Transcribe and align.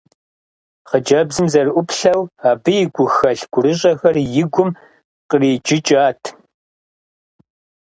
Хъыджэбзым 0.89 1.47
зэрыӏуплъэу, 1.53 2.21
абы 2.49 2.71
и 2.83 2.85
гухэлъ-гурыщӏэхэр 2.93 4.15
и 4.41 4.45
гум 4.53 4.69
къриджыкӏат. 5.29 6.21